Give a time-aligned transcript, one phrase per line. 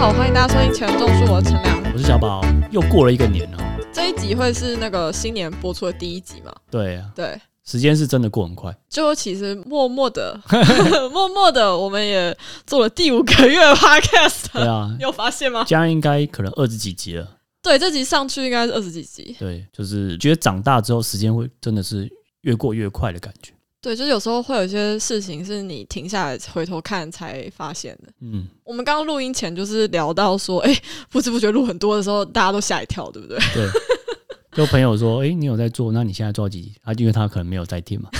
[0.00, 3.58] 好，欢迎大家收听《钱钟书》，我是陈良，我是小宝，又过了一个年了。
[3.92, 6.50] 这一集会是那个新年播出的第一集嘛？
[6.70, 8.74] 对啊，对，时间是真的过很快。
[8.88, 10.40] 就其实默默的，
[11.12, 12.34] 默默的，我们也
[12.66, 14.46] 做了第五个月的 Podcast。
[14.54, 15.66] 对啊，有发现吗？
[15.68, 17.36] 这样应该可能二十几集了。
[17.62, 19.36] 对，这集上去应该是二十几集。
[19.38, 22.10] 对，就是觉得长大之后，时间会真的是
[22.40, 23.52] 越过越快的感觉。
[23.82, 28.12] 对，就是有时候会有一些事情是你停下来回头看才发现的。
[28.20, 30.78] 嗯，我们刚刚录音前就是聊到说，哎，
[31.10, 33.38] 不知不觉录很多的时候，大家都吓一跳，对不对？
[33.54, 33.66] 对，
[34.52, 35.92] 就朋友说，哎，你有在做？
[35.92, 36.74] 那你现在做几集？
[36.82, 38.10] 啊，因为他可能没有在听嘛，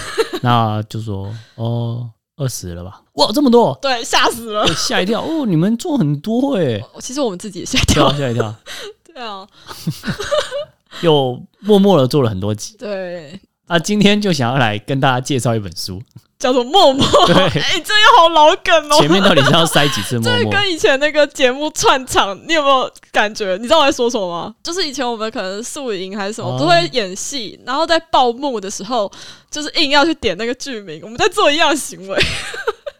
[0.43, 3.03] 那就说，哦，二十了吧？
[3.15, 3.79] 哇，这么多！
[3.83, 5.21] 对，吓死了，吓一跳。
[5.23, 6.83] 哦，你们做很多哎。
[7.01, 8.55] 其实我们自己也吓一跳，吓一跳。
[9.05, 9.47] 对啊，
[11.03, 12.77] 又默默的做了很多集。
[12.79, 13.39] 对。
[13.71, 16.03] 那、啊、今天就想要来跟大家介绍一本书，
[16.41, 17.07] 叫做《默默》。
[17.29, 18.99] 对， 哎、欸，这个好老梗哦。
[18.99, 20.43] 前面到底是要塞几次默默？
[20.43, 23.57] 这跟以前那个节目串场，你有没有感觉？
[23.59, 24.53] 你知道我在说什么吗？
[24.61, 29.09] 就是以前我们可能宿营还是什么，都会演戏，然后在报幕的时候，
[29.49, 32.19] 就是硬要去点那个剧名，我们在做一样的行为。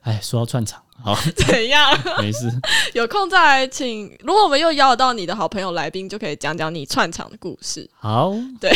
[0.03, 0.81] 哎，说到串场。
[1.03, 1.91] 好， 怎样？
[2.21, 2.51] 没事，
[2.95, 4.07] 有空再来请。
[4.21, 7.89] 如果我们又邀得到你的好朋友来宾，就可以讲讲你串场的故事。
[7.95, 8.71] 好，对，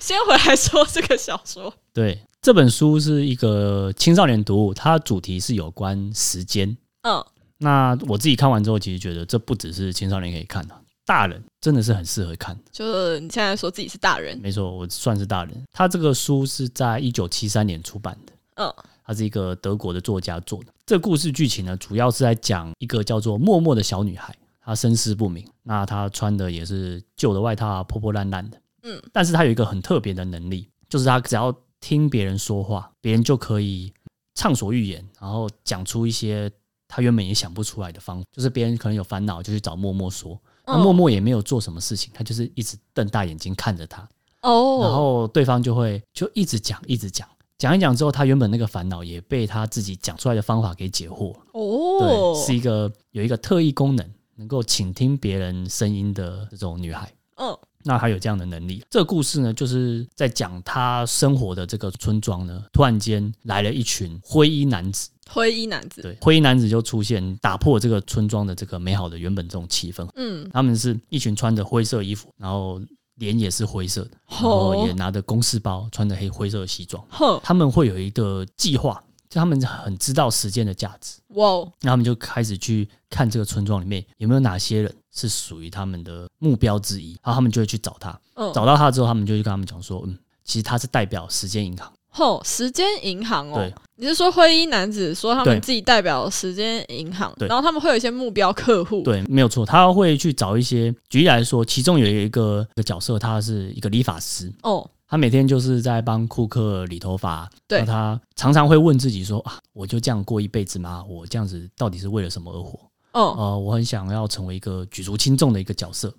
[0.00, 1.72] 先回来说这个小说。
[1.92, 6.76] 对，这本书是一个青少年读物，它主题是有关时间。
[7.02, 7.24] 嗯，
[7.58, 12.56] 那我自己看完之后，其实觉得这不只是青少年可以看的，大人真的是很适合看。
[12.70, 15.54] 就是你现在说自己是大人，没错，我算是大人。
[15.72, 18.32] 他这个书是在一九七三年出版的。
[18.56, 18.74] 嗯。
[19.10, 20.72] 他是一个德国的作家做的。
[20.86, 28.62] 这个故事剧情呢，主要是在讲一个叫做默默的小女孩，她身世不明，那她穿的也是旧的外套，破破烂烂的。
[28.84, 33.92] 嗯，但是她有一个很特别的能力，就是她只要听别人说话，别人就可以
[34.36, 36.48] 畅所欲言，然后讲出一些
[36.86, 38.24] 她原本也想不出来的方法。
[38.30, 44.08] 就是别人可能有烦恼，就去找默默说，那默默也没有做什么事情，她就是一直瞪大眼睛看着她。
[44.42, 47.28] 哦，然后对方就会就一直讲，一直讲。
[47.60, 51.36] 讲一讲之后，他原本那个烦恼也被他自己讲出来的方法给解惑。
[51.52, 54.06] 哦，对，是一个有一个特异功能，
[54.36, 57.12] 能够倾听别人声音的这种女孩。
[57.36, 57.54] 嗯，
[57.84, 58.82] 那她有这样的能力。
[58.88, 65.10] 这个故事呢，就是在讲她生活的这个村庄呢，突然间来了一群灰衣男子。
[65.28, 70.08] 灰衣男子，对，灰衣男子就出现，打破这个村庄的这个美好的原本这种气氛。
[70.14, 72.80] 嗯，他们是一群穿着灰色衣服，然后。
[73.20, 77.00] 脸也是灰色的，然后也拿着公事包，穿着黑灰色的西装。
[77.44, 81.20] 他们会有一个计划，就他们很知道时间的价值。
[81.34, 81.64] 哇！
[81.82, 88.18] 那他们就开始去看这个村庄里面有没有哪些人是属于他们的目标之一，然后他们就会去找他。
[88.54, 93.66] 找到他之后，他们就去跟他们讲说：“嗯，其实他是代表时间银行。”哦，时间银行哦，
[93.96, 111.04] 你是说灰衣男子说他们自己代表时间银行，然后他们会有一些目标客户，对，没有错，他会去找一些，举例来说，其中有一个一个角色，他是一个理发师，哦，他每天就是在帮顾客理头发，对，他常常会问自己说啊，我就这样过一辈子吗？
[111.08, 112.78] 我这样子到底是为了什么而活？
[113.12, 116.14] 哦，呃，我很想要成为一个举足轻重的一个角色。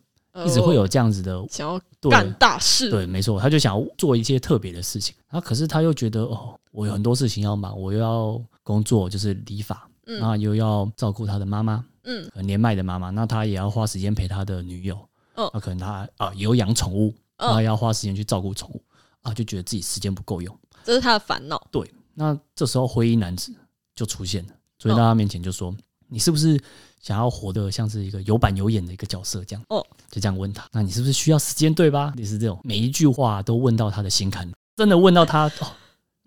[0.46, 5.16] 一直会有这样子的想要干大事，对，没错，他就想要做一些特别的事情。
[5.30, 14.98] 然后可是他又觉得，哦，我有很多事情要忙，我又要工作，就是理发，然后又要照顾他的妈妈，嗯，年迈的妈妈，那他也要花时间陪他的女友，
[15.36, 18.82] 嗯，那可能他啊有养宠物，他要花时间去照顾宠物，
[19.22, 21.62] 啊，就觉得自己时间不够用，这是他的烦恼。
[21.72, 23.54] 对，那这时候灰衣男子
[23.96, 25.76] 就出现了，所以在他面前就说
[26.12, 26.62] ：“你是不是？”
[27.02, 32.14] 想要活得像是一个有板有眼的一个角色，这样哦，就这样问他，那你是不是需要时间，对吧？
[32.16, 35.72] 你是这种每一句话都问到他的心坎，真的问到他哦，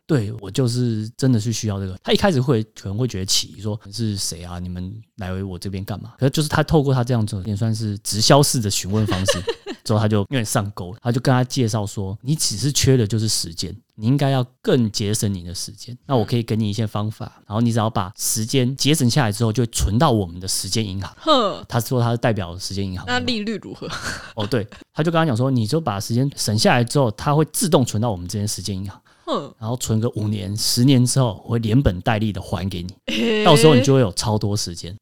[0.07, 1.99] 对我就是真的是需要这个。
[2.03, 4.59] 他一开始会可能会觉得起疑，说是谁啊？
[4.59, 6.13] 你们来为我这边干嘛？
[6.19, 9.43] 可是就是他透过他这样子，也算是直销式的询问方式，
[9.83, 13.75] 之后他就有点上钩，他就跟他介绍说，你只是缺的就是时间。
[13.97, 21.17] 你应该要更节省你的时间，那我可以给你一些方法，然后你只要把时间节省下来之后，就会存到我们的时间银行。
[21.21, 23.89] 哼，他说他是代表时间银行，那利率如何？
[24.35, 29.01] 哦，对，他就跟他讲说，你就把时间省下来之后，他会自动存到我们这边时间银行。
[29.25, 32.95] 哼，然后存个五年、十年之后，我会连本带利的还给你，
[33.45, 34.95] 到时候你就会有超多时间。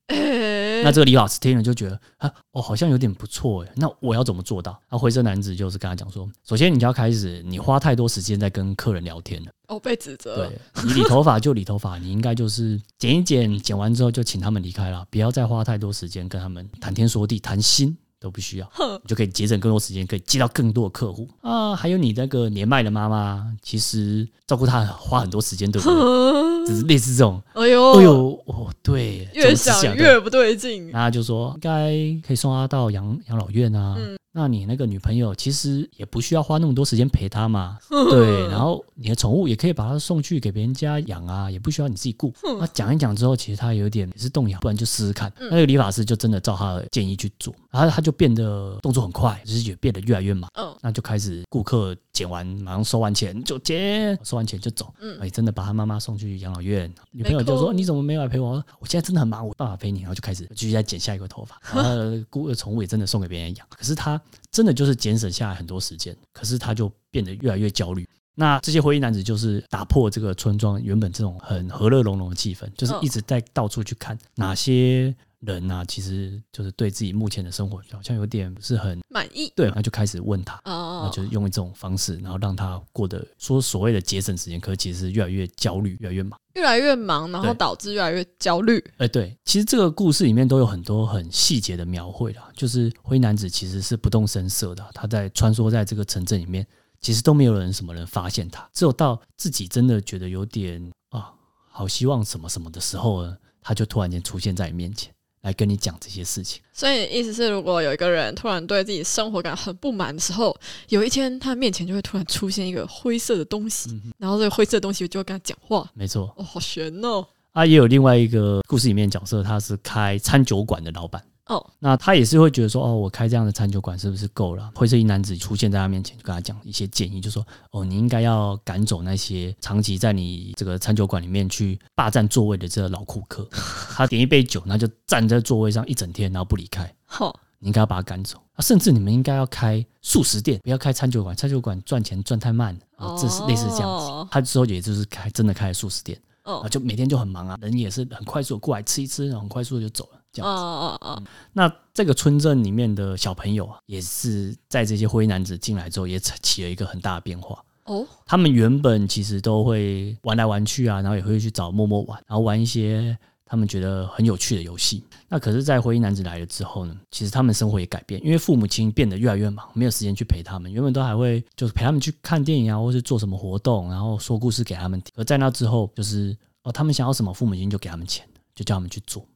[0.84, 3.72] 那这个李老师听了就觉得啊，哦，好像有点不错哎。
[3.76, 4.76] 那我要怎么做到？
[4.90, 9.50] 那灰色男子就是跟他讲说，首先你就要开始，你花太多时间在跟客人聊天了。
[9.68, 10.34] 哦，被指责。
[10.34, 18.72] 对，你理头发就理头发，你应该就是剪一剪，剪完之后就请他们离开了，不要再花太多时间跟他们谈天说地、谈心都不需要，
[19.02, 21.74] 你就可以节省更多时间，可以接到更多的客户啊。
[21.74, 26.66] 还有你那个年迈的妈妈，其实照顾她花很多时间，对不对？
[26.66, 27.42] 只是类似这种。
[27.54, 30.88] 哎呦，哎呦，哦，对，越想越不对劲。
[30.90, 31.90] 然后就说，应该
[32.26, 33.96] 可以送她到养养老院啊。
[33.98, 38.48] 嗯那你那个女朋友其实也不需要花那么多时间陪她嘛，对。
[38.48, 42.32] 然后你的宠物也可以把它送去给别人家养啊，也不需要你自己顾。
[42.58, 45.30] 那讲一讲之后，其实他有点也是动摇，不然就试试看。
[45.38, 50.50] 那个理发师就真的照他的建议去做，然后他就变得动作很快，就是也变得越来越忙。
[50.82, 54.92] 那就开始顾客剪完马上收完钱就剪，收完钱就走。
[55.00, 56.92] 嗯，哎，真的把他妈妈送去养老院。
[57.10, 58.62] 女朋友就说：“你怎么没有来陪我？
[58.78, 61.58] 我现在真的很忙，我办法陪你。”然后就开始继续再剪下一个头发。
[61.74, 61.90] 然后
[62.28, 64.20] 顾客宠物也真的送给别人养，可是他。
[64.50, 68.06] 真的就是节省下来很多时间，可是他就变得越来越焦虑。
[68.34, 79.52] 那这些灰衣男子就是打破这个村庄原本这种很和乐融融的气氛，就是一直在到处去看哪些人啊，其实就是对自己目前的生活好像有点不是很满意。
[79.54, 86.38] 对，那就开始问他，哦就是用这种方式，然后让他过得说所谓的节省时间，可是其实是越来越焦虑，越来越忙。
[86.54, 88.78] 越来越忙，然后导致越来越焦虑。
[88.98, 92.50] 哎、欸，对，其实这个故事里面都有很多很细节的描绘啦。
[92.54, 96.66] 就是灰男子其实是不动声色的，他在穿梭在这个城镇里面，
[97.00, 101.32] 其实都没有人什么人发现他，只有到自己真的觉得有点啊，
[101.70, 105.10] 好希望什么什么的时候呢，他就突然间出现在你面前。
[105.42, 110.56] 来跟你讲这些事情，所以意思是，如果有一个人突然对自己生活感很不满的时候，
[110.88, 115.90] 有一天他面前就会突然出现一个灰色的东西，嗯、然后这个灰色的东西就会跟他讲话。
[115.94, 117.26] 没错，哦，好悬哦！
[117.52, 121.22] 啊，也有另外一个故事里面角色，他是开餐酒馆的老板。
[121.46, 124.70] 哦，那他也是会觉得说，哦，我开这样的餐酒馆是不是够了？
[124.76, 133.46] 灰色衣男子出现在他面前，就跟他讲一些建议，就说，哦，你应该要赶走那些长期在你这个餐酒馆里面去霸占座位的这个老顾客。
[133.94, 136.90] 他点一杯酒，然后就站在座位上一整天，然后不离开。
[137.04, 138.38] 好，你应该要把他赶走。
[138.52, 142.72] 啊，甚至你们应该要开素食店，不要开餐酒馆，餐酒馆赚钱赚太慢。
[142.96, 144.28] 啊，这是类似这样子。
[144.30, 146.16] 他之后也就是开真的开了素食店。
[146.44, 150.21] 哦，就每天就很忙啊，人也是很快速过来吃一吃，然后很快速的就走了。
[150.32, 157.62] 这样子，哦哦哦，那这个村镇里面的小朋友啊，也是在这些灰男子进来之后，也起了一个很大的变化。
[157.84, 165.04] 哦，他们原本其实都会玩来玩去啊，然后也会去找默默玩，然后玩一些他们觉得很有趣的游戏。
[165.28, 170.72] 那可是，在灰衣男子来了之后呢，其实他们生活也改变，因为父母亲变得越来越忙，没有时间去陪他们。
[170.72, 175.12] 原本都还会就是陪他们去看电影啊，或是做什么活动，然后说故事给他们听。
[175.16, 178.24] 而在那之后，就是哦，他们想要什么，父母亲就给他们钱，
[178.54, 179.26] 就叫他们去做。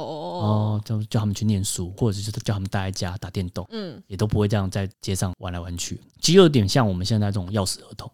[0.00, 6.00] 哦哦，就叫他们去念书，或者是叫他们待在家打电动，嗯，也都不会这样在街上玩来玩去。
[6.20, 8.10] 其实有点像我们现在这种钥匙儿童，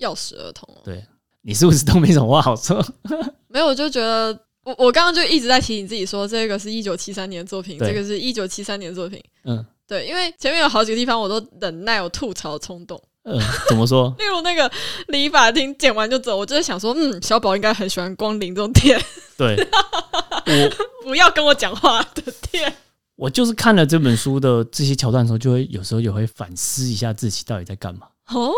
[0.00, 0.68] 钥匙儿童。
[0.84, 1.04] 对，
[1.42, 2.84] 你是不是都没什么话好说？
[3.48, 9.22] 没有，我就觉得我我刚刚就一直在提醒自己说，这个是一九七三年的作品，对这个是一九七三年的作品。
[9.44, 13.00] 嗯，对，因为前面有好几个地方我都忍耐有吐槽的冲动。
[13.24, 14.14] 嗯，怎么说？
[14.18, 14.70] 例如那个
[15.08, 18.98] 理发厅剪完就走，我就在想说，嗯，小宝应该很喜欢光临这种店。
[19.36, 19.54] 对，
[20.48, 20.70] 我
[21.04, 22.72] 不要跟我讲话的店。
[23.16, 28.06] 我就是看了这本书的这些桥段的时候，就会有时候也会反思一下自己到底在干嘛。
[28.28, 28.52] 哦，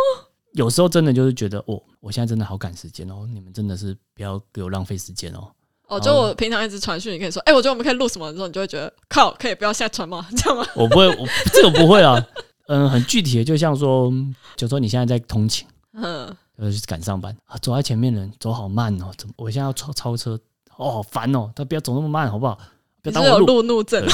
[0.53, 5.51] 有时候真的就是觉得，哦，我现在真的好赶时间哦，你们真的是不要给我浪费时间哦。
[5.89, 10.27] 哦，就我平常一直传讯，你可以说，哎、欸，我觉得我们可以录什么的时候，你就会觉得，靠，可以不要现在传吗？
[10.37, 10.65] 这样吗？
[10.77, 12.23] 我不会，我这个不会啊。
[12.69, 14.13] 嗯，很具体的，就像说，
[14.57, 16.27] 就说你现在在通勤，嗯，
[16.57, 19.35] 呃，赶上班啊，走在前面的人走好慢哦，怎么？
[19.37, 20.39] 我现在要超超车，
[20.81, 22.59] 哦，好烦哦，他不要走那么慢，好不好？
[23.03, 24.05] 不要打我路路怒症。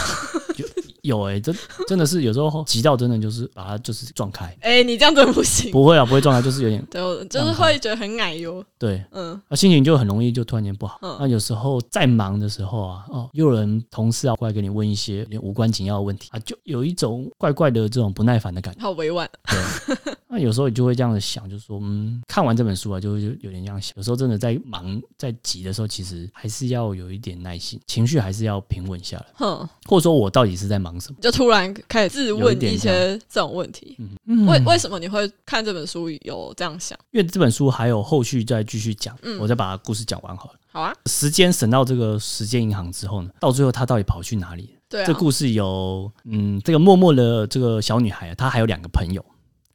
[1.07, 1.55] 有哎、欸，真
[1.89, 4.45] 真的是有时候急到真的就是把它就是撞开。
[4.61, 5.71] 哎、欸，你这样真的不行。
[5.71, 6.85] 不会啊，不会撞开，就是有点。
[6.91, 8.65] 对，就是会觉得很矮哟。
[8.79, 10.99] 对，嗯，那心情就很容易就突然间不好。
[11.03, 18.81] 嗯，那有时候在忙的时候啊，哦，又有人同事啊过来给你问一些连无关紧要的问题啊，就有一种怪怪的这种不耐烦的感觉。
[18.83, 19.29] 好委婉。
[19.49, 19.97] 对。
[20.29, 23.95] 那有时候你就会这样子想，就是说，嗯，看完这本书啊，就会就有点这样想。
[23.97, 29.27] 有时候真的在忙在急的时候，其实还是要有一点耐心，情绪还是要平稳下来。
[29.35, 31.19] 哼，或者说我到底是在忙什么？
[31.21, 33.97] 就突然开始自问一些这种问题。
[33.99, 34.47] 嗯嗯。
[34.47, 36.99] 为为什么你会看这本书有这样想？
[37.11, 40.59] 因为这本书还有后续再继续讲，嗯，我再把故事讲完好了。
[40.73, 40.95] 好啊。
[41.07, 44.77] 时间省到这个时间银行之后呢，到最后他到底跑去哪里？
[44.89, 45.07] 对啊。
[45.07, 49.25] 这故事有，嗯，这个默默的这个小女孩啊，她还有两个朋友。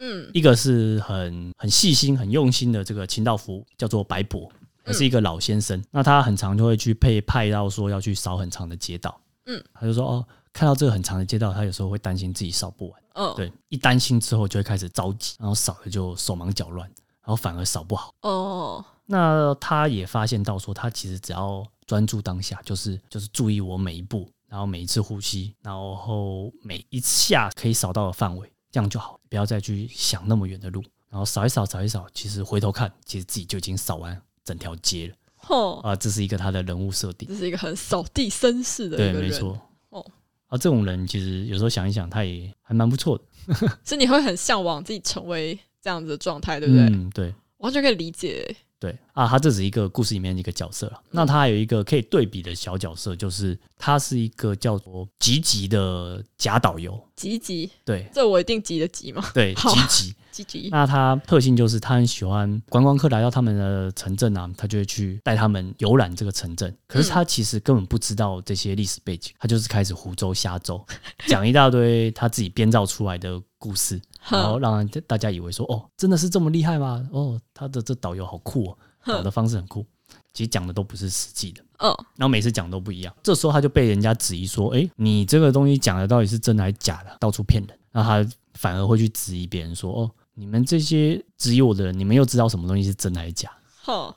[0.03, 4.51] 嗯，一个是很很细心、很用心的这个清道夫，叫做白伯，
[4.83, 5.77] 他是一个老先生。
[5.77, 9.15] 嗯、那他很常就会去配派到说要去扫很长的街道。
[9.45, 13.01] 嗯，他就说哦，看到这个很长的街道，他有时候会担心自己扫不完。
[13.15, 16.87] 哦，对，一担心之后就会开始着急，然后扫了就手忙脚乱，
[17.21, 18.13] 然后反而扫不好。
[18.21, 28.51] 哦，那他也发现到说，他其实只要专注当下，就是就是注意我每一步，然后每一次呼吸，然后每一下可以扫到的范围。
[28.71, 35.15] 这样就好，不要再去想那么远的路，然后扫一扫，扫一扫，其实回头看，其实自己就已经扫完整条街了。
[35.49, 39.59] 哦啊，这是一个他的人物设定，这是一个很扫地绅士的一个人，对，没错。
[39.89, 40.05] 哦，
[40.51, 43.23] 啊，这种人其实有时候想一想，他也还蛮不错的。
[43.85, 46.85] 所以你会很向往自己成为这样子的状态，对不对？
[46.87, 48.53] 嗯，对，完全可以理解。
[48.77, 51.01] 对啊，他这是一个故事里面的一个角色了。
[51.11, 56.99] 那他还有一个可以对比的小角色，就是他是一个叫做吉吉的假导游。
[57.15, 59.23] 吉吉，对，这我一定吉的吉吗？
[59.33, 60.69] 对，吉吉， 吉吉。
[60.71, 66.75] 那他特性就是他很喜欢观光客来到他们的城镇啊，他就会去带他们游览这个城镇。
[66.87, 70.83] 可是他其实根本不知道这些历史背景，他就是开始胡诌瞎诌，
[71.27, 77.07] 讲一大堆他自己编造出来的故事，然后让大家以为说，哦，真的是这么厉害吗？
[77.11, 78.77] 哦，他的这导游好酷哦。
[79.05, 79.85] 讲的方式很酷，
[80.33, 81.63] 其实讲的都不是实际的。
[81.79, 83.13] 嗯，然后每次讲都不一样。
[83.23, 87.17] 这时候他就被人家质疑说：“哎，你这个东西讲的到底是真的还是假的？
[87.19, 93.51] 到处骗人。”然后他反而会去质疑别人说：“哦，你们这些质疑我的人，你们又知道什么东西是真的还是假？”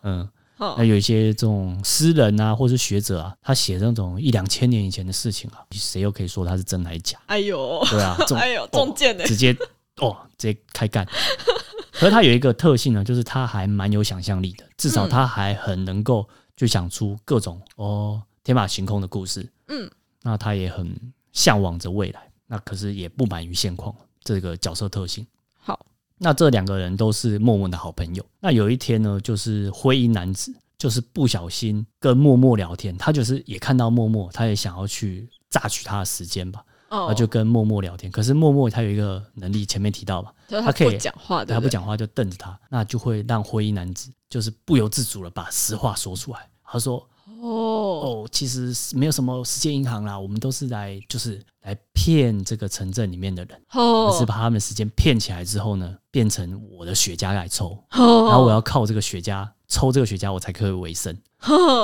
[0.03, 7.19] 嗯，那有一些这种诗人啊，或是学者啊，他写那种一两千年以前的事情啊，谁又可以说他是真的还是假？
[7.26, 9.57] 哎呦，对啊， 哎呦，中箭的，直接
[9.97, 11.09] 哦，直接开干。
[11.95, 19.49] 可是他有一个特性呢，就是他还蛮有想象力的，至少他还很能够就想出各种哦天马行空的故事。
[19.69, 19.89] 嗯，
[20.23, 20.95] 那他也很
[21.33, 23.95] 向往着未来，那可是也不满于现况。
[24.23, 25.27] 这个角色特性。
[25.57, 25.87] 好，
[26.19, 28.27] 那这两个人都是默默的好朋友。
[28.41, 36.65] 那有一天呢，就是灰衣男子就是不小心跟默默聊天，他就是也看到默默，他也想要去榨取他的时间吧。
[37.07, 46.49] 他就跟默默聊天，可是默默他有一一个能力，前面提到吧，他可以讲话的，他不讲话就瞪着他，那就会让灰衣男子就是不由自主的把实话说出来。
[46.63, 47.05] 他说
[47.43, 61.17] ：“哦哦，其实没有什么时间银行啦，我们都是来就是来骗这个城镇里面的人，可是把他们时间骗起来之后呢，变成我的雪茄来抽，然后我要靠这个雪茄抽这个雪茄，我才可以为生。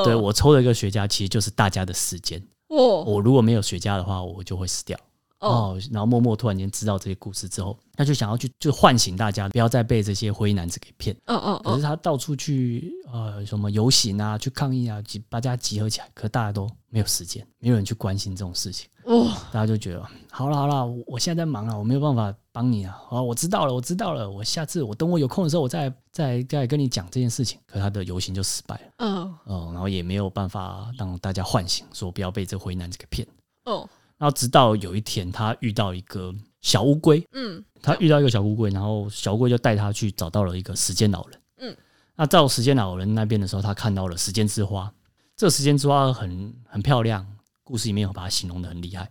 [0.04, 4.98] 对，我抽的一个雪茄，其实就是大家的时间。”哦，我如果没有雪茄的话，我就会死掉。
[5.40, 11.16] 哦，然后默默突然间知道这些故事之后，他就想要去就唤醒大家，不要再被这些灰衣男子给骗。
[11.24, 11.60] 嗯嗯。
[11.64, 18.86] 可是他到处去呃什么游行啊，去抗议啊，集大家集合起来，可大家都没有时间，没有人去关心这种事情。
[19.10, 22.96] 哦，大家就觉得好了好了，我现在在忙啊，我没有办法帮你啊。
[23.08, 27.58] 好，我知道了，我知道了，我下次我等我有空的时候，我再再再跟你讲这件事情。
[27.66, 28.82] 可是他的游行就失败了。
[28.98, 29.34] 嗯。
[29.46, 33.26] 哦，然后也没有办法让大家唤醒，说不要被这灰衣男子给骗。
[33.64, 33.88] 哦。
[34.16, 41.76] 然后直到有一天，他遇到一个小乌龟，嗯，他遇到一个小乌龟，然后小乌龟就带他去找到了一个时间老人，嗯，
[42.14, 44.92] 那到时间老人那边的时候，他看到了时间之花，
[45.36, 47.26] 这个时间之花很很漂亮，
[47.70, 49.08] 故事里面有把它形容的很厉害。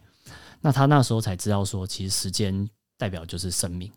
[0.60, 3.90] 那他那时候才知道说，其实时间代表就是生命，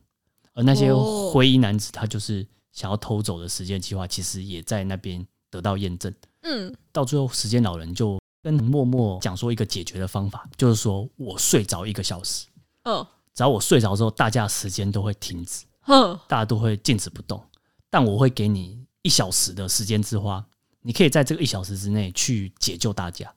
[0.54, 8.16] 而那些灰衣男子他就是想要偷走的时间计划，其实也在那边得到验证，嗯，到最后时间老人就。
[8.44, 12.48] 跟默默讲说一个解决的方法，就是说我睡着一个小时，
[12.82, 17.40] 嗯，只要我睡着之后，大家的时间都会停止，嗯，大家都会静止不动，
[17.88, 20.44] 但我会给你一小时的时间之花，
[20.80, 23.32] 你可以在这个一小时之内去解救大家，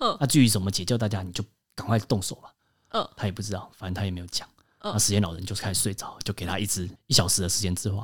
[0.00, 2.52] 嗯，那至于怎么解救大家，你就赶快动手吧，
[2.90, 4.48] 嗯，他也不知道，反正他也没有讲，
[4.82, 8.02] 那时间老人就开始睡着，就给他一支一小时的时间之花，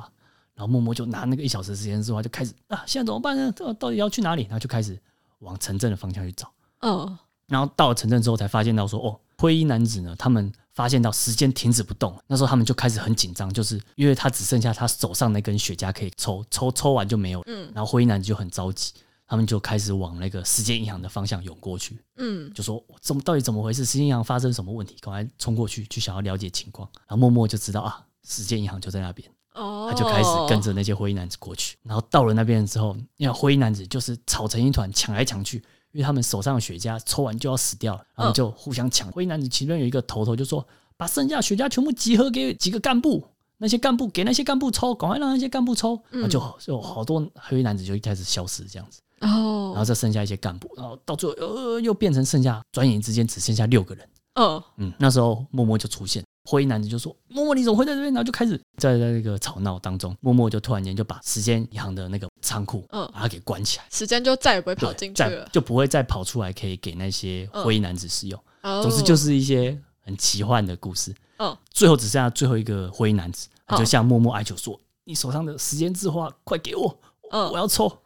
[0.53, 3.51] 然后默默就拿那个一小时的时间之花就开始啊，现在怎么办呢？
[3.79, 4.43] 到底要去哪里？
[4.43, 4.99] 然后就开始。
[5.39, 6.49] 往城镇的方向去找，
[6.79, 18.93] 嗯，然后到了城镇之后，才发现到说，哦，灰衣男子呢，他们发现到时间停止不动，那时候他们就开始很紧张，就是因为他只剩下他手上那根雪茄可以抽，抽抽完就没有，嗯，然后灰衣男子就很着急，
[19.27, 23.83] 他们就开始往那个时间银行的方向涌过去，嗯，就说怎么到底怎么回事？
[23.83, 24.95] 时间银行发生什么问题？
[24.99, 29.29] 赶快冲过去，去想要了解情况，然后默默就知道啊，时间银行就在那边。
[29.53, 35.59] 哦他就开始跟着那些灰衣男子过去，然后到了那边之后，因为灰衣男子就是吵成一团，抢来抢去，
[35.93, 39.09] 因为他们手上的雪茄抽完就要死掉了，然后就互相抢。
[39.11, 40.67] 灰衣男子其中有一个头头就说
[40.97, 43.25] ：“把剩下雪茄全部集合给几个干部，
[43.57, 54.07] 那些干部给那些干部抽，赶快让那些干部抽。”然后就就好多灰衣男子就一开始消失这样子，然后再剩下一些干部，然后到最后呃又变成剩下，转眼之间只剩下六个人。
[54.35, 56.23] 嗯嗯，那时候默默就出现。
[56.47, 68.39] 灰衣男子就说：“默默，你怎么会在这边？”然后就开始在在那个吵闹当中，默默就突然间就把时间银行的那个仓库，嗯，把它给关起来，时间就再也不会跑进去了，就不会再跑出来，可以给那些灰衣男子使用。
[68.61, 71.15] 嗯、总之就是一些很奇幻的故事。
[71.39, 76.95] 嗯，最后只剩下最后一个灰衣男子，他就向默默哀求说：“嗯、你手上的时间之花，快给我！
[77.31, 77.87] 嗯，我要抽。
[77.87, 77.97] 嗯，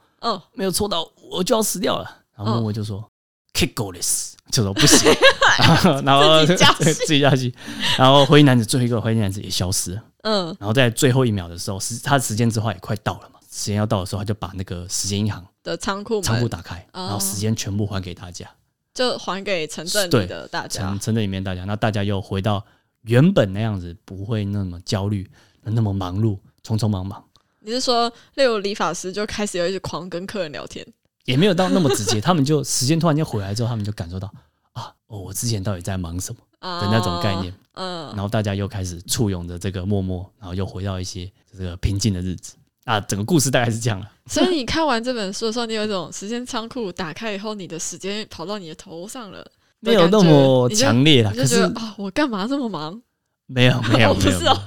[0.53, 2.99] 没有抽到，我就要死掉了。”然后默默就说。
[2.99, 3.09] 嗯
[3.51, 5.11] Kick goalless 就说不行，
[6.05, 7.53] 然后自己加自己下去，
[7.97, 10.03] 然后灰衣男子最后一个灰衣男子也消失了。
[10.21, 18.49] 嗯，然后在最后一秒的时候，时他的时间之花也快到了嘛，时间要到的时候，他就把那个时间银行的仓库仓库打开，然后时间全部还给大家，
[18.93, 22.63] 就还给城镇里的大家，城城镇里面大家，那大家又回到
[23.01, 25.29] 原本那样子，不会那么焦虑，
[25.63, 27.21] 那么忙碌，匆匆忙忙。
[27.61, 30.85] 你是说，例如理发师就开始有一直狂跟客人聊天，
[31.25, 34.31] 也没有到那么直接， 他们就时间突然间回来之后，他们就感受到
[34.73, 44.09] 啊，哦，我之前到底在忙什么的那种概念，嗯，然后大家又开始簇拥着这个默默，然后又回到一些这个平静的日子啊，整个故事大概是这样了。
[44.27, 49.45] 所以你看完这本书的时候，你有一种时间仓库打开以后，你的时间跑到你的头上了，
[49.81, 51.33] 没有那么强烈了。
[51.33, 53.01] 可是啊，我干嘛这么忙？
[53.47, 54.57] 没有，没有， 没有。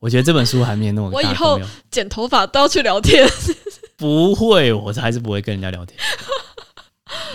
[0.00, 1.10] 我觉得这本书还没有那么。
[1.10, 3.28] 我以后剪头发都要去聊天。
[3.96, 5.98] 不会，我还是不会跟人家聊天。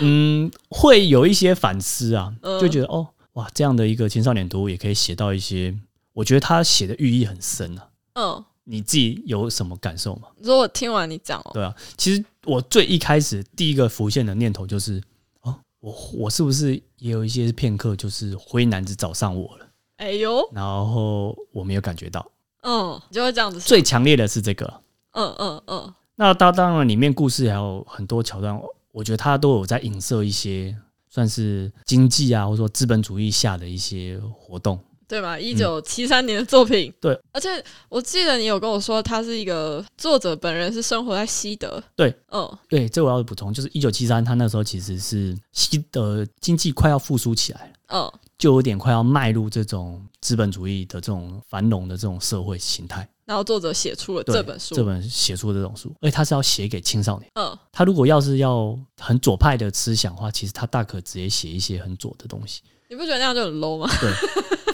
[0.00, 5.76] 嗯，会有一些反思啊，就觉得哦，哇，这样的一个青少年读物也可以写到一些，
[6.14, 7.88] 我觉得他写的寓意很深啊。
[8.14, 10.28] 嗯，你自己有什么感受吗？
[10.38, 15.02] 如果我听完你讲，对啊，其实我最一开始第一个浮现的念头就是，
[15.42, 19.66] 哦，我我是不是也有一些片刻就是灰男子找上我了？
[19.98, 22.26] 哎呦，然后我没有感觉到。
[22.64, 23.60] 嗯，就会这样子。
[23.60, 24.80] 最强烈的是这个。
[25.12, 25.94] 嗯嗯嗯。
[26.16, 28.60] 那当当然，里面故事还有很多桥段，
[28.92, 30.76] 我觉得他都有在影射一些
[31.08, 34.78] 算是经济啊，或者说资本主义下的一些活动，
[35.08, 35.38] 对吧？
[35.38, 36.88] 一九七三年的作品。
[36.88, 37.48] 嗯、对，而且
[37.88, 41.82] 我记得你有跟我说，他是一个作者本人是生活在西德。
[41.94, 48.12] 对，嗯，对，这我要补充，就是一九七三，他那时候其实是西德经济快要复苏起来了。
[48.12, 48.20] 嗯。
[48.36, 57.30] 就有点快要迈入这种资本主义的这种繁荣的这种社会形态，然后作者写出了这本书，这本写出的这种书，而且他是要写给青少年。
[57.34, 62.60] 嗯，他如果要是要很左派的思想的话，其实他大可直接写一些很左的东西。
[62.90, 63.88] 你不觉得那样就很 low 吗？
[64.00, 64.12] 对，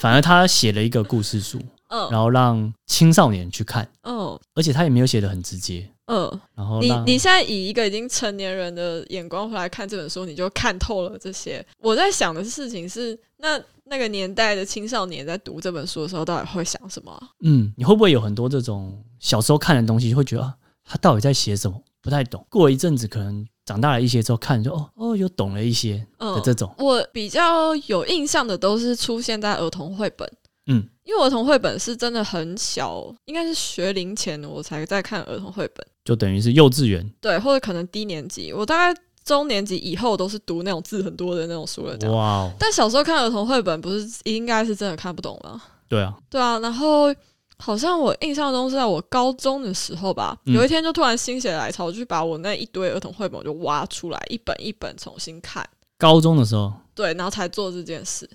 [0.00, 5.88] 反而他写了一个故事书， 嗯，然后让青少年去看，嗯，而且他也没有写的很直接。
[6.10, 11.64] 嗯，然后你你现在以一个已经成年人的眼光回来看这本书，你就看透了这些。
[11.78, 17.16] 我在想的事情是，那那个年代的青少年在读这本书的时候，到底会想什么？
[17.44, 21.80] 嗯，你会不会有很多这种小时候看的东西，会觉得啊，他到底在写什么？
[22.02, 22.44] 不太懂。
[22.48, 26.74] 过一阵子，可能长大了一些之后，看就哦哦，又懂了一些的这种。
[26.78, 30.28] 嗯，我比较有印象的都是出现在儿童绘本。
[30.66, 41.98] 嗯，因为儿童绘本是真的很小，应该是学龄前我才在看儿童绘本，就等于是幼稚园，对，或者可能低年级，我大概中年级以后都是读那种字很多的那种书了。
[42.12, 42.48] 哇！
[42.60, 45.60] 但小时候看儿童绘本，不是应该是真的看不懂吗？
[45.88, 46.60] 对啊，对啊。
[46.60, 47.12] 然后
[47.58, 55.68] 好像我印象中是在我高中的时候吧，嗯、有一天就突然心血来潮，我就把我那一堆儿童绘本我就挖出来，一本一本重新看。
[55.98, 58.30] 高中的时候，对，然后才做这件事。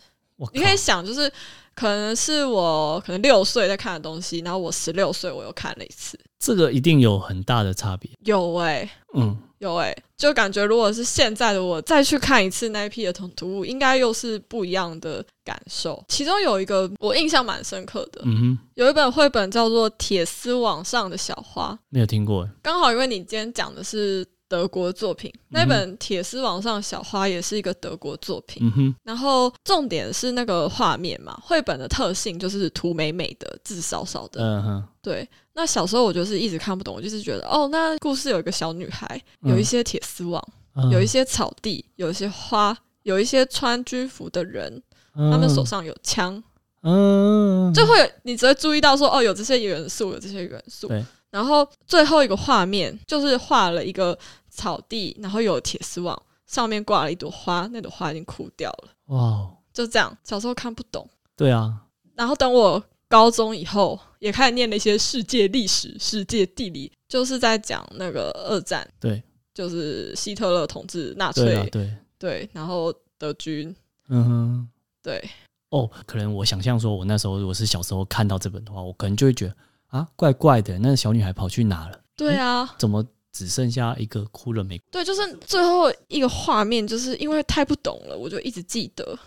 [0.54, 1.32] 你可以想，就是
[1.74, 8.10] 可能是我可能六岁在看的东西，然后我十六岁我又看了一次，这个一定有很大的差别。
[8.26, 16.04] 有哎、欸，嗯，有哎、欸，就感觉如果是现在的我再去看一次那一批儿童读物，应该又是不一样的感受。
[16.10, 22.50] 其中有一个我印象蛮深刻的，嗯哼，有一本绘本叫做《铁丝网上的小花》，没有听过。
[22.62, 24.26] 刚好因为你今天讲的是。
[24.48, 28.66] 德国作品，那本《铁丝网上小花》也是一个德国作品。
[28.66, 34.42] 嗯、哼然后重点是那个画面嘛，绘本的特性就是图美美的，字少少的。
[34.42, 35.28] 嗯哼，对。
[35.54, 40.44] 那小时候我就是一直看不懂，我就是觉得哦，那故事有一个小女孩，有一些铁丝网，
[40.76, 44.82] 嗯、有一些草地，有一些花，有一些穿军服的人，
[45.16, 46.44] 嗯、他们手上有枪。
[46.84, 50.88] 嗯，就会你只会注意到说哦，有这些元素，有这些元素。
[51.36, 51.40] 对。
[51.40, 54.18] 然后最后一个画面就是画了一个
[54.50, 58.90] 草地，然后有铁丝网，上面挂了一朵花，那朵花已经枯掉了。
[59.08, 61.06] 哇，就这样，小时候看不懂。
[61.36, 61.82] 对啊。
[62.16, 68.88] 然后等我高中以后，也开始念了一些世界历史、世界地理，就是在讲那个二战。
[69.00, 69.22] 对，
[69.54, 71.44] 就是希特勒统治纳粹。
[71.44, 73.76] 对啊，对对，然后德军。
[74.08, 74.70] 嗯哼，
[75.04, 75.30] 对。
[75.70, 79.56] 哦，可能我想象说，我那时候如果是小时候看到这本的话，我可能就会觉得。
[79.96, 81.98] 啊，怪怪的，那个小女孩跑去哪了？
[82.18, 84.78] 对啊，怎么只剩下一个哭了没？
[84.92, 89.18] 对，就是最后一个画面，就是因为太不懂了，我就一直记得。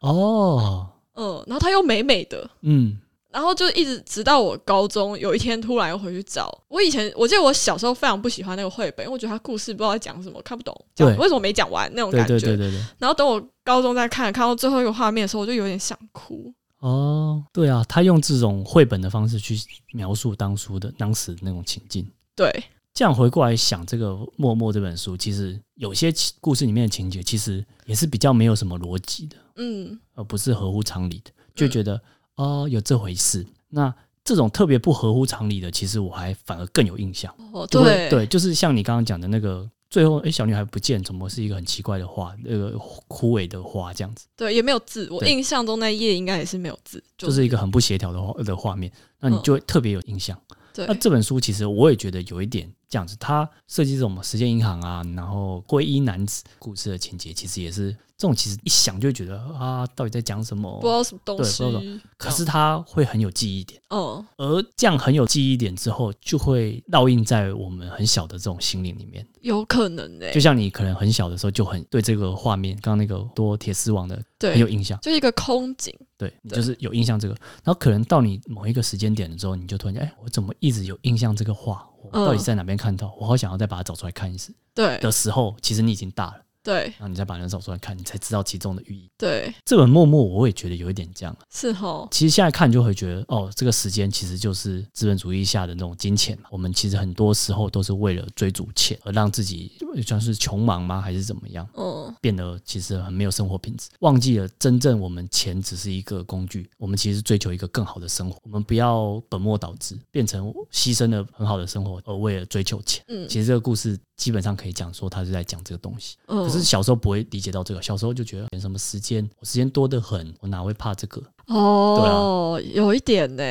[0.00, 2.96] 哦，嗯，然后她又美美的，嗯，
[3.32, 6.56] 然后就一直直到我高中有一天突然又回去找。
[6.68, 12.28] 我以前我记得我小时候非常不喜欢那个绘本，因为我觉得它故事不知道在讲什么，看不懂，讲，为什么没讲完那种感觉。
[12.28, 12.80] 对对对对对。
[12.98, 16.52] 然后等我高中再看，看到最后一个画面的时候，我就有点想哭。
[16.82, 19.56] 哦，对啊，他用这种绘本的方式去
[19.92, 22.04] 描述当初的当时的那种情境。
[22.34, 22.50] 对，
[22.92, 31.94] 这样回过来想，这个《默默》这本书，其实有些故事里面的情节，其实也是比较没有什么逻辑的，嗯，而不是合乎常理的，就觉得、
[32.36, 33.46] 嗯、哦有这回事。
[33.68, 37.32] 那这种特别不合乎常理的，其实我还反而更有印象。
[37.52, 39.70] 哦，对对，就是像你刚刚讲的那个。
[39.92, 42.34] 最后，哎，小女孩不见，怎么是一个很奇怪的花？
[42.42, 42.78] 那个
[43.08, 44.24] 枯萎的花这样子。
[44.34, 45.06] 对，也没有字。
[45.10, 50.34] 我印象中那页应该也是没有字，就是、就是一个很不协调的画的画面，那你就会特别有印象。
[50.48, 57.94] 嗯、对，那这本书其实我也觉得有一点这样子，它设计这种时间银行啊，然后灰衣男子故事的情节，其实也是。
[58.22, 60.78] 这种其实一想就会觉得啊，到底在讲什么？
[60.78, 61.64] 不知道什么东西。
[61.64, 63.82] 对，可是它会很有记忆点。
[63.88, 64.24] 哦。
[64.36, 69.26] 而这样很有记忆点之后，就会烙印在我们很小的这种心灵里面。
[69.40, 70.32] 有可能诶、欸。
[70.32, 74.96] 就像你可能很小的时候就很对这个画面，刚刚那个多铁丝网的，很有印象。
[75.00, 75.92] 就一个空景。
[76.16, 77.34] 对，你就是有印象这个。
[77.64, 81.84] 然后可能到你某一个时间点的时候，你就突然间，哎，我怎么一直有印象这个画？
[82.04, 83.12] 我到底在哪边看到？
[83.18, 84.54] 我好想要再把它找出来看一次。
[84.72, 84.96] 对。
[84.98, 86.36] 的时候，其实你已经大了。
[86.62, 89.10] 对，然后你再把人找出来看，你才知道其中的寓意。
[89.18, 91.36] 对，这本默默，我也觉得有一点这样。
[91.52, 96.48] 是哦，其实现在看就会觉得，哦，这个时间其实就是资本主义下的那种金钱嘛。
[96.50, 99.72] 我们其实很多时候都是为了追逐钱而让自己
[100.06, 101.00] 算是穷忙吗？
[101.00, 101.68] 还是怎么样？
[101.74, 108.38] 嗯，变得其实很没有生活品质，忘记了真正我们钱只是一个工具，我们其实追求一个更好的生活。
[108.44, 113.04] 我们不要本末倒置，变成牺牲了很好的生活而为了追求钱。
[113.08, 113.98] 嗯，其实这个故事。
[114.22, 116.16] 基本上可以讲说，他是在讲这个东西。
[116.28, 121.20] 嗯，可是小时候不会理解到这个，小时候就觉得什么时间，我时间多得很，我哪会怕这个？
[121.48, 123.42] 哦，对啊，有一点呢。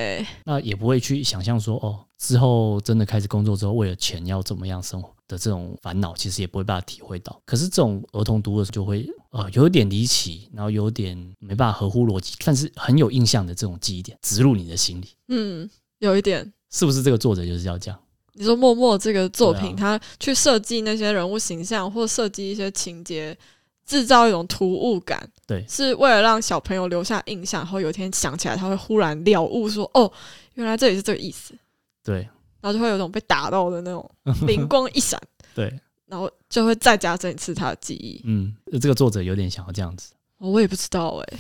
[0.46, 7.38] 那也不会去想象说，哦，之后真的开始工作之后，为了钱要怎么样生活的这种烦恼，其实也不会把它体会到。
[7.46, 15.10] 可是这种儿童读的时候就会，呃，有点离奇，然后有点没办法合乎逻辑，但是很有印象的这种记忆点植入你的心里。
[15.28, 18.00] 嗯，有一点，是不是这个作者就是要这样？
[18.34, 23.38] 你说默默这个作品，他去设计那些人物形象，或设计一些情节，
[23.86, 30.10] 制造一种突兀感，对，是为了让小朋友留下印象，然后有一天想起来，他会忽然了悟，说：“哦，
[30.54, 31.54] 原来这里是这个意思。”
[32.04, 32.20] 对，
[32.62, 34.10] 然后就会有种被打到的那种
[34.48, 35.20] 灵光一闪，
[35.54, 35.72] 对，
[36.06, 38.22] 然后就会再加深一次他的记忆。
[38.24, 41.38] 嗯，这个作者有点想要这样子，我也不知道哎、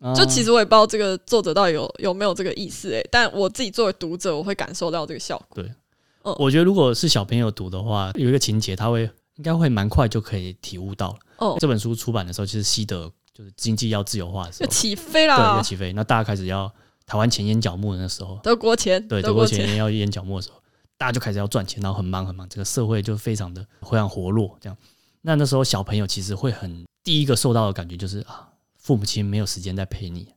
[0.00, 5.62] 欸， 就其实我也不知道这个作者到底有有没有这个意思哎、欸，但我自己作为读者，我会感受到这个效果。
[5.62, 5.72] 对。
[6.38, 9.02] 我觉得如果是小朋友读的话，有一个情节，他会
[9.36, 11.18] 应该会蛮快就可以体悟到了。
[11.36, 15.92] 哦，这本书出版的时候，其实西德就是经济要自由化的时候，要 起飞了，对，要起飞。
[15.92, 16.72] 那大家开始要
[17.06, 20.62] 台湾钱淹脚木的那时候，德国钱，对，德国钱要淹脚木的时候，
[20.96, 24.56] 大家就开始要赚钱，然后很忙很忙，这个社会就非常的非常活络。
[24.60, 24.76] 这样，
[25.20, 30.28] 那那时候小朋友其实会很第一个受到的感觉就是啊，父母亲没有时间在陪你，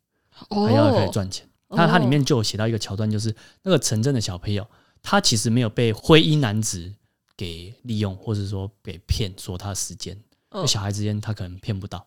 [0.49, 1.47] 还要开始赚钱。
[1.69, 4.65] 那它里面就有写到一个桥段，就是那个城镇的小朋友。
[5.01, 6.93] 他其实没有被灰衣男子
[7.35, 10.17] 给利用，或者说给骗，说他时间。
[10.49, 12.05] 哦、小孩之间他可能骗不到。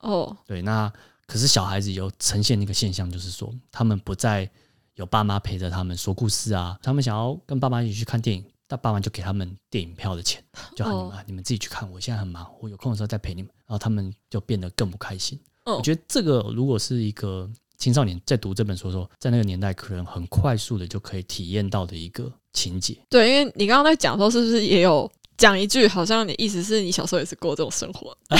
[0.00, 0.92] 哦，对，那
[1.26, 4.50] 可是小孩子有呈现一个现象，就是说他们不再
[4.94, 10.42] 有爸妈陪着他们说故事啊，他们想要跟爸妈一起去看电影，但爸妈就给他们电影票的钱，
[10.74, 13.50] 就喊你们、哦、你们自己去看，我现在很忙，我有空的时候再陪你们。
[13.66, 15.38] 然后他们就变得更不开心。
[15.64, 17.48] 哦、我觉得这个如果是一个
[17.82, 22.30] 青少年在读这本书的时候，在那个年代可能很快速的就可以体验到的一个。
[22.54, 28.14] 情节对，因为你刚刚在讲的时候，是不是也有讲一句，好像你意思是你小时候也是过这种生活？
[28.28, 28.38] 哎、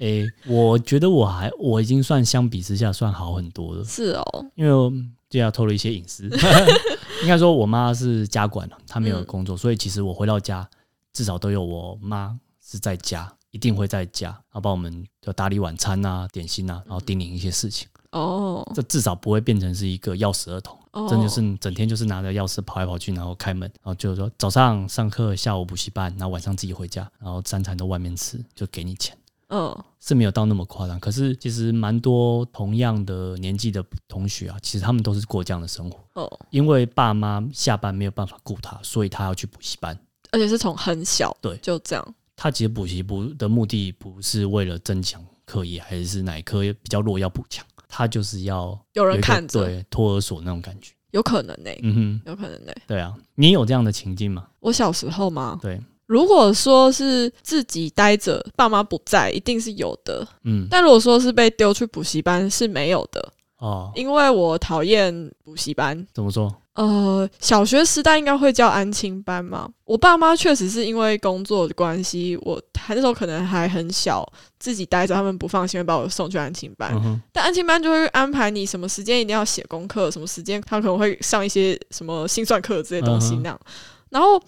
[0.24, 3.84] 欸，我觉得我还我已经算相比之下算好很多了。
[3.84, 6.30] 是哦，因为就要透露一些隐私。
[7.20, 10.66] 应该说，我妈是家管，她没有工作，嗯、所以其实我回到家
[11.12, 17.86] 至少都有我妈是在家，一定会在家，然后帮我们就打理晚餐啊、点心啊，然后叮咛一些事情。
[18.12, 20.76] 哦，这至少不会变成是一个钥匙儿童。
[21.08, 29.16] 真的是整天就是拿着钥匙跑来跑去，然后开门，然后就是说早上上课，下午补习班，然后晚上自己回家，然后三餐都外面吃，就给你钱。
[29.50, 30.98] 嗯，是没有到那么夸张。
[30.98, 36.00] 可是其实蛮多同样的年纪的同学啊，其实他们都是过这样的生活。
[36.14, 39.96] 哦，因为爸妈下班没有办法顾他，所以他要去补习班，
[40.32, 42.14] 而且是从很小对就这样。
[42.34, 47.64] 他其实补习不的目的不是为了增强课业，还是哪一科比较弱要补强。
[47.88, 54.46] 他就是要有，有人看着，对托儿所那种感觉，有可能呢、欸，嗯哼，有可能呢、欸，对啊，你有这样的情境吗？
[54.60, 55.58] 我小时候吗？
[55.62, 66.06] 对，如果说是自己待着，爸妈不在，一定是有的，嗯，但如果说是被丢去补习班，是没有的哦，因为我讨厌补习班。
[66.12, 66.54] 怎么说？
[66.78, 69.68] 呃，小学时代应该会叫安亲班嘛。
[69.84, 74.24] 我爸妈确实是因为工作的关系，我还那时候可能还很小，
[74.60, 76.92] 自己待着，他们不放心，会把我送去安亲班。
[77.04, 83.60] 嗯、但安亲班就会安排你什么时间一定要写功课，什么时间他可能会上一些什么心算课这些东西那样。
[83.64, 83.72] 嗯、
[84.10, 84.40] 然后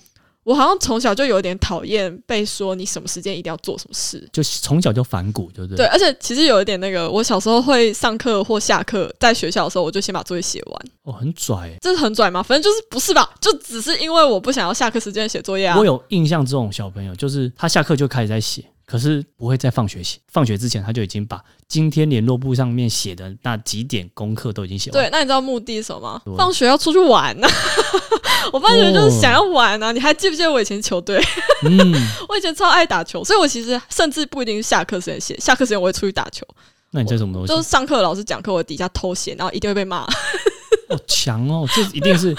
[0.51, 5.77] 我好像从小就有点讨厌被说你什么时间一定要做什么事，就从小就反骨，对不对？
[5.77, 10.83] 对，而且其实有一点那个，我小时候会上课或下课，在学校的时候，我就先把作业写完。
[11.05, 12.43] 哦，很拽，这是很拽吗？
[12.43, 13.31] 反正就是不是吧？
[13.41, 15.79] 就只是因为我不想要下课时间写作业啊。
[15.79, 18.65] 我有印象，这种小朋友就是他下课就开始在写。
[18.91, 25.01] 可是不会在放学写，放学之前他就已经把今天联络簿上面写的那几点功课都已经写完。
[25.01, 26.37] 对，那你知道目的是什么吗？
[26.37, 27.53] 放学要出去玩呐、啊！
[28.53, 29.93] 我放学就是想要玩啊！
[29.93, 31.23] 你还记不记得我以前球队？
[31.63, 31.95] 嗯，
[32.29, 36.45] 我以前超爱打球，所以我其实甚至不一定是下课时间写，下课时间我会出去打球。
[36.91, 37.49] 那你在什么东西？
[37.49, 40.01] 就是上课老师讲课，我底下偷写，然后一定会被骂。
[40.01, 41.65] 好 强哦！
[41.73, 42.37] 这一定是。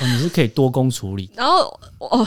[0.00, 2.26] 哦、你是可以多工处理，然后哦，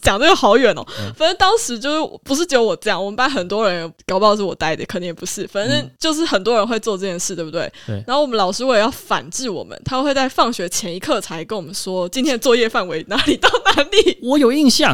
[0.00, 0.82] 讲这个好远哦。
[0.98, 5.46] 嗯、反正当时就是不是只有我这样，我们班很多人，搞不好是我带的，肯定也不是。
[5.46, 7.70] 反正就是很多人会做这件事，对不对？
[7.86, 8.02] 对。
[8.06, 14.18] 然后我们老师为了要反制我们，他会在放学前一刻才跟我们说今天的作业范围哪里到哪里。
[14.22, 14.90] 我有印象，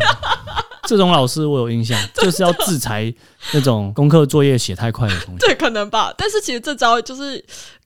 [0.89, 3.15] 这种老师我有印象，就是要制裁
[3.53, 5.47] 那种功课作业写太快的同学。
[5.47, 6.13] 对，可能吧。
[6.19, 7.43] 但是其实这招就是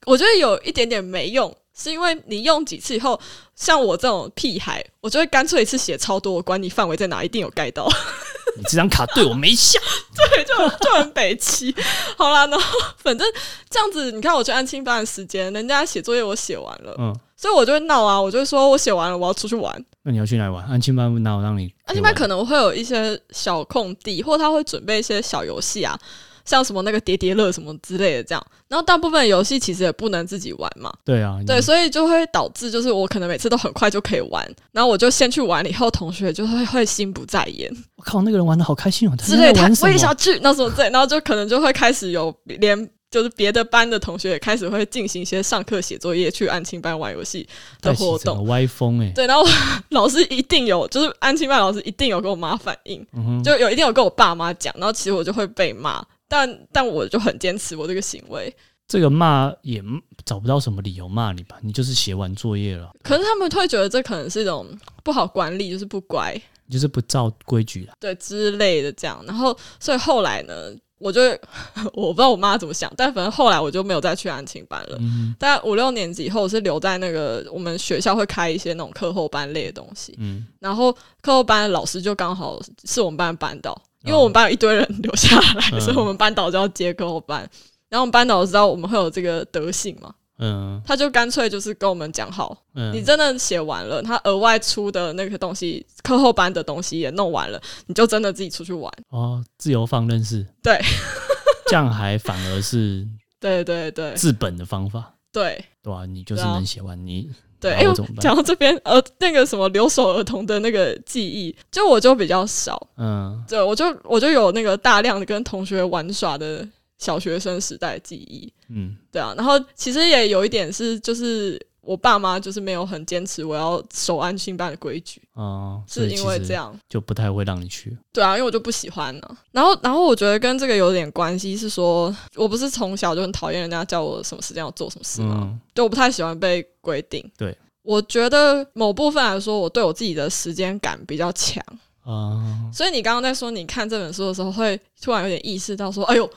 [0.07, 1.55] 我觉得有一点点没用。
[1.75, 3.19] 是因为你用几次以后，
[3.55, 7.89] 像我这种屁孩，我就会干脆一次写超多，我管你范围在哪，一定有盖到。
[8.55, 9.79] 你这张卡对我没效，
[10.15, 11.73] 对，就就很北齐。
[12.15, 13.27] 好啦，然后反正
[13.67, 19.83] 这样子，你看我去安亲班的时间，人家写作业我写完了，嗯，所以我就会闹啊，我就会说我写完了，我要出去玩。
[20.03, 20.63] 那你要去哪里玩？
[20.67, 21.73] 安亲班哪有让你？
[21.85, 25.99] 安亲班可能会有一些小空地，或他会准备一些小游戏啊。
[26.45, 30.91] 像什么那个叠叠乐什么之类的，这样，然后大部分游戏其实也不能自己玩嘛。
[31.05, 37.71] 对啊，对，所以就会导致就是我可能每次都很快就可以玩，然后我就先去玩了，以后同学就会会心不在焉。
[37.95, 47.47] 我靠，那个人玩的好开心哦，之类的，我也想去，那什么对，然后就可能就会开始有连就是别的班的同学也开始会进行一些上课写作业、去安亲班玩游戏
[47.79, 49.11] 的活动，歪风哎、欸。
[49.13, 49.45] 对，然后
[49.89, 56.03] 老师一定有，就是安亲班老师一定有跟我妈反映，嗯、就有一定有跟我爸妈讲，然后其实我就会被骂。
[56.33, 58.51] 但但我就很坚持我这个行为，
[58.87, 59.83] 这个骂也
[60.25, 61.59] 找不到什么理由骂你吧？
[61.61, 62.91] 你就是写完作业了。
[63.03, 64.67] 可是他们会觉得这可能是一种
[65.03, 66.35] 不好管理，就是不乖，
[66.71, 69.23] 就是不照规矩了，对之类的这样。
[69.27, 71.21] 然后所以后来呢，我就
[71.93, 74.97] 我不知道我妈怎么想，但反正后来我就没有再去安亲班了。
[74.99, 80.15] 嗯哼，大概五六年级以后我是留在那个我们学校会开一些那种课后班类的东西。
[80.17, 80.91] 嗯，然后
[81.21, 83.79] 课后班的老师就刚好是我们班的班导。
[84.03, 87.49] 因为我们班有一堆人留下来，嗯、所以我们班导就要接课后班。
[87.89, 98.91] 然后我们班导知道我们会有这个德性嘛，嗯，他就干脆就是跟我们讲好，嗯、你真的写完了，他额外出的那个东西，课后班的东西也弄完了，你就真的自己出去玩。
[99.09, 100.81] 哦，自由放任式，对，
[101.69, 103.07] 这样还反而是
[103.39, 104.13] 对对对。
[104.15, 105.63] 治本的方法，对。
[105.83, 107.29] 对啊，你就是能写完你。
[107.63, 107.83] 对，哎，
[108.19, 129.37] 讲到这边，呃，那个什么留守儿童的那个记忆，就我就比较少，嗯，对，我就我就有那个大量的跟同学玩耍的小学生时代记忆，嗯，对啊，然后其实也有一点是，就是我爸妈就是没有很坚持我要守安亲班的规矩，哦，是因为这样就不太会让你去，对啊，因为我就不喜欢呢。
[129.51, 135.41] 然后，然后我觉得跟这个有点关系，是说我不是从小就很讨厌人家叫我什么时间要做什么事吗？
[135.43, 137.29] 嗯就我不太喜欢被规定。
[137.37, 141.61] 对，我觉得某部分来说，我对我自己的时间感比较强
[142.03, 142.39] 啊。
[142.39, 146.29] 嗯、所以你刚刚在说你看这本书的时候，会突然有点意识到说：“哎呦，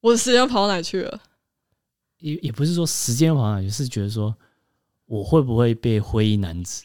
[0.00, 1.20] 我的时间跑到哪去了？”
[2.18, 4.34] 也也不是说时间跑哪去，是觉得说
[5.06, 6.84] 我会不会被灰衣男子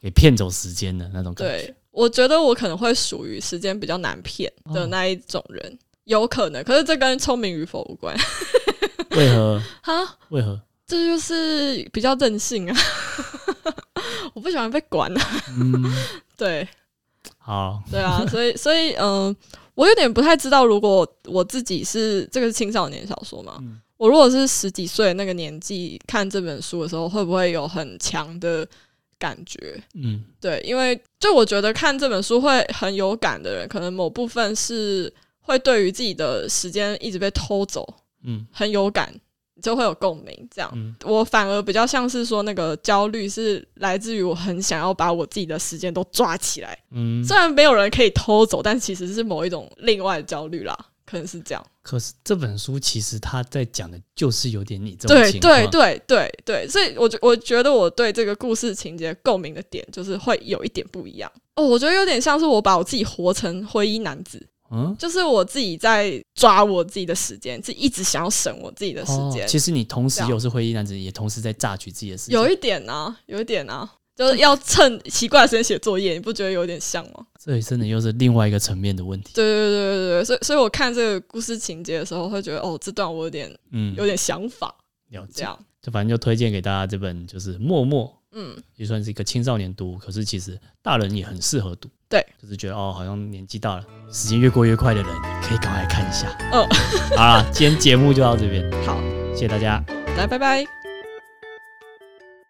[0.00, 1.66] 给骗走时间的那种感觉。
[1.66, 6.62] 对，我觉得我可能会属于时间比较难骗的那一种人，哦、有可能。
[6.64, 8.16] 可是这跟聪明与否无关。
[9.12, 9.60] 为何？
[9.82, 10.18] 哈？
[10.28, 10.60] 为何？
[10.86, 12.76] 这就是比较任性啊！
[14.32, 15.42] 我不喜欢被管啊。
[15.58, 15.84] 嗯，
[16.36, 16.66] 对，
[17.36, 19.36] 好，对啊，所以，所以，嗯、呃，
[19.74, 28.66] 我有点不太知道，如果我自己是这个是青少年小说嘛，嗯、我如果是十几岁那个年纪看这本书的时候，会不会有很强的
[29.18, 29.78] 感觉？
[29.94, 37.86] 嗯，对，因为就我觉得看这本书会很有感的人，可能某部分是会对于自己的时间一直被偷走，
[38.24, 39.14] 嗯，很有感。
[39.60, 46.78] 就会有共鸣，这样、嗯、我反而比较像是说，那个焦虑是来自于我很想要把我自己的时间都抓起来。
[46.92, 51.66] 嗯，虽然没有人可以偷走，但其实是某一种另外的焦虑啦，可能是这样。
[51.88, 64.46] 可是这本书其实他在讲的就是有点你这种情况，对对对对对，所以我觉我觉得我对这个故事情节共鸣的点就是会有一点不一样哦，我觉得有点像是我把我自己活成灰衣男子。
[64.70, 69.48] 嗯，就是我自己在抓我自己的时间，自己一直想要省我自己的时间。
[69.48, 72.34] 其实你同时又是灰衣男子，也同时在榨取自己的时间。
[72.34, 77.24] 有一点啊，有一点啊，就是要趁奇怪的时间写作业，你不觉得有点像吗？
[77.40, 79.30] 这里真的又是另外一个层面的问题。
[79.32, 84.74] 对对对对对，所以所以我看这个故事情节的时候，会觉得哦，这段我有点嗯有点想法。
[85.10, 91.88] 了解，这样就反正就推荐给大家这本就是《默默》，嗯，也算是一个青少年读，可是其实大人也很适合读。
[92.08, 95.10] 对，就是觉得哦，好像年纪大了，时间越过越快的人，
[95.42, 96.26] 可以赶快看一下。
[96.52, 96.66] 嗯，
[97.16, 98.68] 好了，今天节目就到这边。
[98.84, 99.00] 好，
[99.32, 99.80] 谢谢大家，
[100.16, 100.77] 来，拜拜。